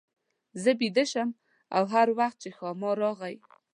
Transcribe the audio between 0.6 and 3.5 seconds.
زه بېده شم او هر وخت چې ښامار راغی.